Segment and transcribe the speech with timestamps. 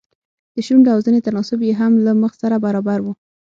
[0.55, 3.07] د شونډو او زنې تناسب يې هم له مخ سره برابر و.